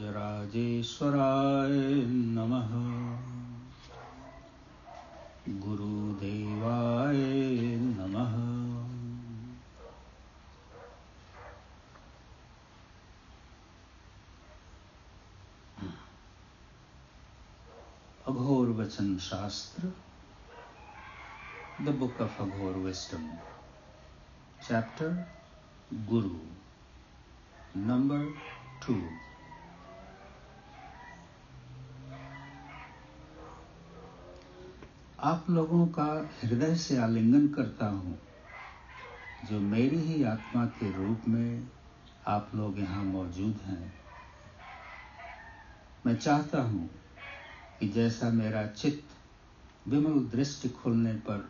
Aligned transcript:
राजराजेश्वराय 0.00 1.70
नमः। 2.06 2.70
गुरुदेवाय 5.60 7.16
नमः। 7.76 8.34
Aghor 18.26 18.68
Vachan 18.68 19.18
Shastra 19.18 19.92
the 21.84 21.88
book 21.88 22.20
of 22.20 22.42
Aghor 22.42 22.74
wisdom 22.74 23.28
chapter 24.68 25.36
guru 25.92 26.38
number 27.76 28.34
two 28.86 29.25
आप 35.26 35.46
लोगों 35.50 35.86
का 35.86 36.30
हृदय 36.42 36.74
से 36.74 36.96
आलिंगन 36.96 37.48
करता 37.48 37.86
हूँ, 37.86 38.18
जो 39.44 39.60
मेरी 39.60 39.96
ही 39.96 40.24
आत्मा 40.24 40.66
के 40.66 40.90
रूप 40.92 41.22
में 41.28 41.68
आप 42.26 42.50
लोग 42.54 42.78
यहाँ 42.78 43.04
मौजूद 43.04 43.56
हैं। 43.66 43.92
मैं 46.06 46.16
चाहता 46.16 46.62
हूँ 46.62 46.90
कि 47.80 47.88
जैसा 47.88 48.30
मेरा 48.30 48.66
चित्त 48.66 49.88
विमल 49.88 50.20
दृष्टि 50.36 50.68
खुलने 50.68 51.12
पर 51.12 51.48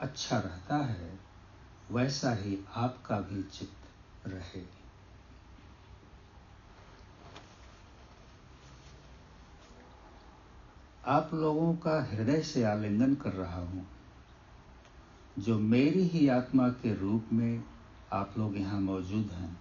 अच्छा 0.00 0.38
रहता 0.38 0.76
है, 0.76 1.18
वैसा 1.90 2.34
ही 2.34 2.58
आपका 2.76 3.20
भी 3.20 3.42
चित्त 3.42 4.28
रहे। 4.28 4.77
आप 11.08 11.30
लोगों 11.34 11.74
का 11.74 11.92
हृदय 12.10 12.42
से 12.42 12.64
आलिंगन 12.64 13.14
कर 13.14 13.32
रहा 13.32 13.60
हूँ। 13.60 13.86
जो 15.38 15.58
मेरी 15.58 16.02
ही 16.02 16.28
आत्मा 16.28 16.68
के 16.68 16.94
रूप 16.94 17.28
में 17.32 17.64
आप 18.12 18.34
लोग 18.38 18.56
यहाँ 18.56 18.80
मौजूद 18.80 19.30
हैं। 19.32 19.60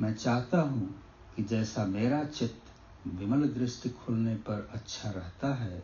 मैं 0.00 0.14
चाहता 0.14 0.60
हूँ 0.60 0.88
कि 1.36 1.42
जैसा 1.44 1.86
मेरा 1.86 2.24
चित्त 2.24 2.72
विमल 3.06 3.48
दृष्टि 3.48 3.88
खुलने 3.88 4.34
पर 4.34 4.68
अच्छा 4.72 5.10
रहता 5.10 5.54
है 5.54 5.82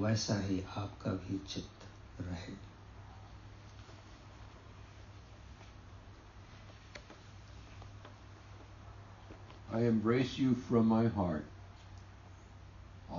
वैसा 0.00 0.40
ही 0.40 0.60
आपका 0.76 1.12
भी 1.12 1.38
चित्त 1.38 1.86
रहे। 2.20 2.72
I 9.74 9.80
embrace 9.86 10.32
you 10.38 10.54
from 10.64 10.90
my 10.92 11.04
heart, 11.18 11.51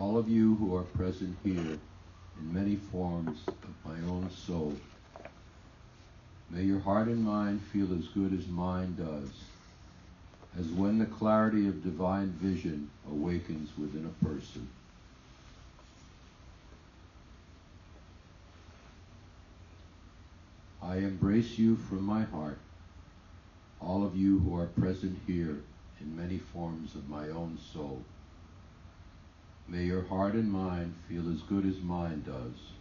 all 0.03 0.17
of 0.17 0.27
you 0.27 0.55
who 0.55 0.75
are 0.75 0.83
present 0.83 1.33
here 1.45 1.55
in 1.55 2.53
many 2.53 2.75
forms 2.75 3.39
of 3.47 3.55
my 3.85 3.97
own 4.11 4.29
soul. 4.45 4.75
May 6.49 6.63
your 6.63 6.81
heart 6.81 7.07
and 7.07 7.23
mind 7.23 7.61
feel 7.71 7.87
as 7.97 8.09
good 8.09 8.37
as 8.37 8.45
mine 8.47 8.97
does, 8.97 9.29
as 10.59 10.67
when 10.67 10.97
the 10.99 11.05
clarity 11.05 11.69
of 11.69 11.85
divine 11.85 12.31
vision 12.31 12.89
awakens 13.09 13.69
within 13.77 14.05
a 14.05 14.25
person. 14.25 14.67
I 20.81 20.97
embrace 20.97 21.57
you 21.57 21.77
from 21.77 22.03
my 22.03 22.23
heart, 22.23 22.59
all 23.79 24.05
of 24.05 24.17
you 24.17 24.39
who 24.39 24.59
are 24.59 24.65
present 24.65 25.17
here 25.25 25.61
in 26.01 26.17
many 26.17 26.39
forms 26.39 26.93
of 26.93 27.07
my 27.07 27.29
own 27.29 27.57
soul. 27.71 28.03
May 29.67 29.85
your 29.85 30.03
heart 30.03 30.33
and 30.33 30.51
mind 30.51 30.93
feel 31.07 31.31
as 31.31 31.41
good 31.41 31.65
as 31.65 31.79
mine 31.81 32.23
does, 32.25 32.73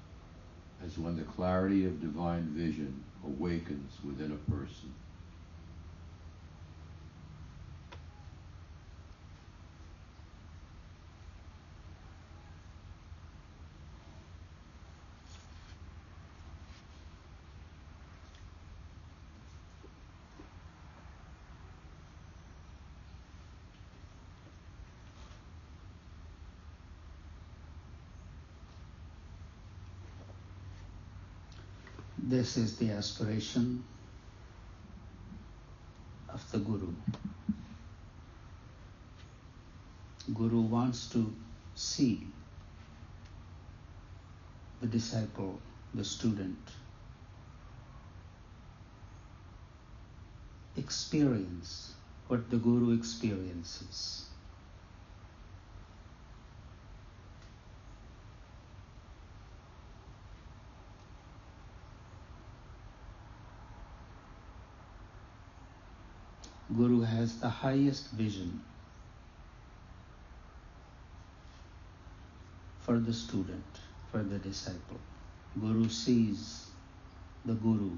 as 0.84 0.98
when 0.98 1.16
the 1.16 1.22
clarity 1.22 1.84
of 1.84 2.00
divine 2.00 2.48
vision 2.54 3.02
awakens 3.24 3.98
within 4.04 4.32
a 4.32 4.50
person. 4.50 4.92
This 32.24 32.56
is 32.56 32.76
the 32.76 32.90
aspiration 32.90 33.82
of 36.28 36.50
the 36.52 36.58
Guru. 36.58 36.92
Guru 40.32 40.60
wants 40.60 41.08
to 41.10 41.34
see 41.74 42.28
the 44.80 44.86
disciple, 44.86 45.60
the 45.94 46.04
student, 46.04 46.58
experience 50.76 51.94
what 52.28 52.48
the 52.50 52.56
Guru 52.56 52.96
experiences. 52.96 54.26
Guru 66.76 67.00
has 67.02 67.38
the 67.38 67.48
highest 67.48 68.10
vision 68.12 68.60
for 72.80 72.98
the 72.98 73.12
student, 73.12 73.64
for 74.10 74.22
the 74.22 74.38
disciple. 74.38 75.00
Guru 75.60 75.88
sees 75.88 76.66
the 77.44 77.54
Guru 77.54 77.90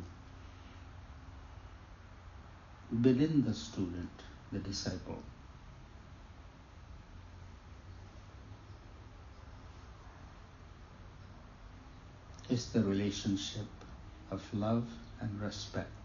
within 3.03 3.45
the 3.45 3.55
student, 3.55 4.11
the 4.53 4.59
disciple. 4.59 5.23
It's 12.51 12.67
the 12.67 12.83
relationship 12.83 13.67
of 14.31 14.43
love 14.53 14.87
and 15.21 15.41
respect. 15.41 16.04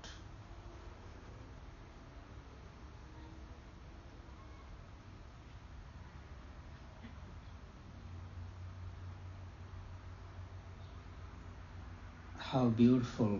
How 12.51 12.65
beautiful 12.65 13.39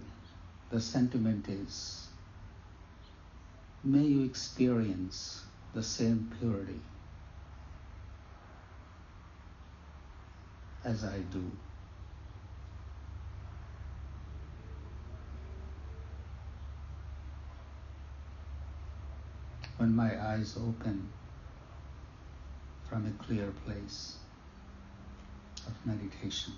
the 0.70 0.80
sentiment 0.80 1.50
is. 1.50 2.10
May 3.84 4.04
you 4.04 4.24
experience 4.24 5.46
the 5.74 5.82
same 5.82 6.32
purity 6.40 6.80
as 10.86 11.04
I 11.04 11.18
do. 11.32 11.52
When 19.78 19.96
my 19.96 20.24
eyes 20.24 20.56
open 20.56 21.10
from 22.88 23.08
a 23.08 23.24
clear 23.24 23.52
place 23.66 24.18
of 25.66 25.74
meditation. 25.84 26.54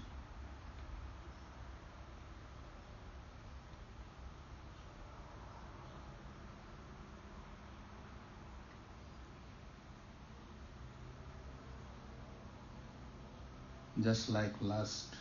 Just 14.04 14.30
like 14.30 14.54
last 14.62 15.16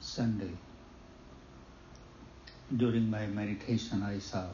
Sunday. 0.00 0.50
During 2.76 3.10
my 3.10 3.26
meditation, 3.26 4.02
I 4.02 4.18
saw 4.18 4.46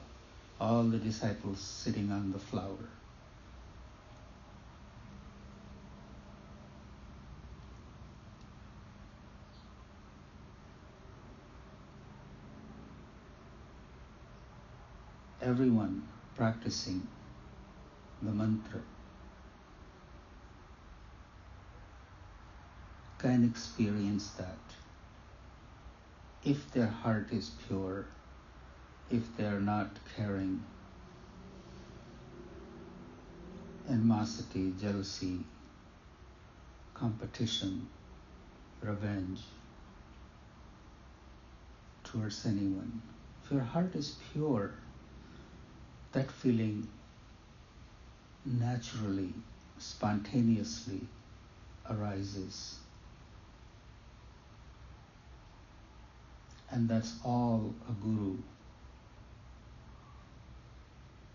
all 0.60 0.84
the 0.84 0.98
disciples 0.98 1.60
sitting 1.60 2.10
on 2.10 2.32
the 2.32 2.38
flower. 2.38 2.88
Everyone 15.42 16.06
practicing 16.36 17.06
the 18.22 18.30
mantra 18.30 18.80
can 23.18 23.44
experience 23.44 24.30
that. 24.38 24.58
If 26.44 26.70
their 26.72 26.86
heart 26.86 27.28
is 27.32 27.50
pure, 27.66 28.06
if 29.10 29.36
they 29.36 29.44
are 29.44 29.60
not 29.60 29.90
caring 30.16 30.62
animosity, 33.88 34.72
jealousy, 34.80 35.40
competition, 36.94 37.88
revenge 38.82 39.40
towards 42.04 42.46
anyone. 42.46 43.02
If 43.44 43.50
your 43.50 43.62
heart 43.62 43.94
is 43.94 44.16
pure, 44.32 44.72
that 46.12 46.30
feeling 46.30 46.88
naturally, 48.44 49.32
spontaneously 49.78 51.00
arises. 51.90 52.78
And 56.70 56.88
that's 56.88 57.14
all 57.24 57.74
a 57.88 57.92
guru 57.92 58.36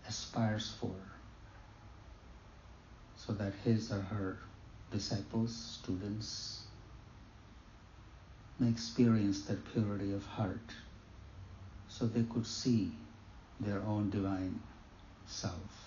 aspires 0.06 0.74
for, 0.80 0.94
so 3.16 3.32
that 3.32 3.52
his 3.64 3.90
or 3.90 4.00
her 4.00 4.38
disciples, 4.92 5.80
students, 5.82 6.62
may 8.58 8.68
experience 8.68 9.42
that 9.42 9.72
purity 9.72 10.12
of 10.12 10.24
heart 10.24 10.72
so 11.88 12.06
they 12.06 12.22
could 12.22 12.46
see 12.46 12.92
their 13.60 13.80
own 13.80 14.10
divine 14.10 14.60
self. 15.26 15.83